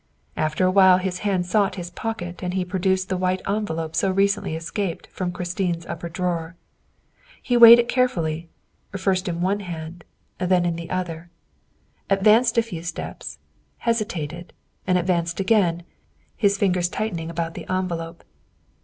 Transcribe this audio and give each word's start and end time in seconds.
After 0.35 0.65
a 0.65 0.71
while 0.71 0.97
his 0.97 1.19
hand 1.19 1.45
sought 1.45 1.75
his 1.75 1.91
pocket 1.91 2.41
and 2.41 2.55
he 2.55 2.65
produced 2.65 3.07
the 3.07 3.17
white 3.17 3.43
envelope 3.47 3.95
so 3.95 4.09
recently 4.09 4.55
escaped 4.55 5.05
from 5.11 5.31
Christine's 5.31 5.85
upper 5.85 6.09
drawer. 6.09 6.55
He 7.39 7.55
weighed 7.55 7.77
it 7.77 7.87
care 7.87 8.07
fully, 8.09 8.49
first 8.97 9.27
in 9.27 9.41
one 9.41 9.59
hand, 9.59 10.03
then 10.39 10.65
in 10.65 10.75
the 10.75 10.89
other, 10.89 11.29
advanced 12.09 12.57
a 12.57 12.63
214 12.63 12.65
THE 12.65 12.65
WIFE 12.65 12.65
OF 12.65 12.65
few 12.65 12.83
steps, 12.83 13.39
hesitated, 13.77 14.53
and 14.87 14.97
advanced 14.97 15.39
again, 15.39 15.83
his 16.35 16.57
fingers 16.57 16.89
tightening 16.89 17.29
about 17.29 17.53
the 17.53 17.69
envelope. 17.71 18.23